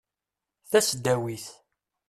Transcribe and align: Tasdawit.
Tasdawit. 0.69 1.45